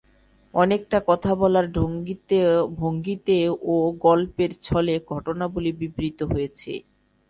[0.53, 1.67] অনেকটা কথা বলার
[2.79, 3.37] ভঙ্গিতে
[3.65, 6.71] ও গল্পের ছলে ঘটনাবলী বিবৃত হয়েছে।